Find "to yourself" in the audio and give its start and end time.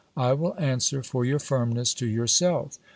1.93-2.79